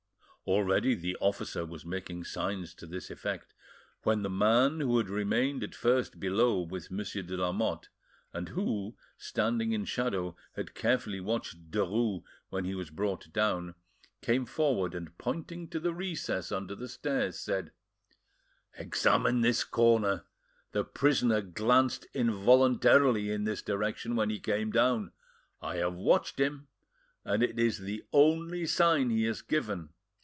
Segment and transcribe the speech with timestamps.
[0.47, 3.53] Already the officer was making signs to this effect,
[4.03, 7.87] when the man who had remained at first below with Monsieur de Lamotte,
[8.33, 13.75] and who, standing in shadow, had carefully watched Derues when he was brought down,
[14.21, 17.71] came forward, and pointing to the recess under the stairs, said—
[18.77, 20.25] "Examine this corner.
[20.73, 25.13] The prisoner glanced involuntarily in this direction when he came down;
[25.61, 26.67] I have watched him,
[27.23, 29.93] and it is the only sign he has given.